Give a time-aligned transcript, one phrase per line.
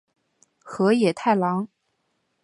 [0.63, 1.67] 河野太郎。